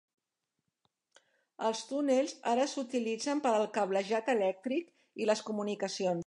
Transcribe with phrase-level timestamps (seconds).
[1.67, 4.91] Els túnels ara s'utilitzen per al cablejat elèctric
[5.25, 6.19] i les comunicacions.